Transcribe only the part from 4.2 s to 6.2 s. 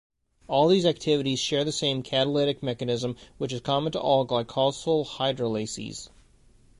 glycosyl-hydrolases.